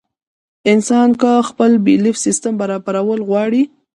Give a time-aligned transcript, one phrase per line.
[0.73, 3.63] انسان کۀ خپل بيليف سسټم برابرول غواړي